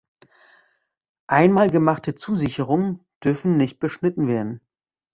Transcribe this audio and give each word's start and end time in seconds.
Einmal 1.27 1.69
gemachte 1.69 2.15
Zusicherungen 2.15 3.05
dürfen 3.23 3.55
nicht 3.55 3.77
beschnitten 3.77 4.27
werden. 4.27 4.59